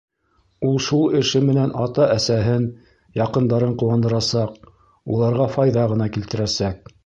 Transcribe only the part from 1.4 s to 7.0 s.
менән ата-әсәһен, яҡындарын ҡыуандырасаҡ, уларға файҙа ғына килтерәсәк.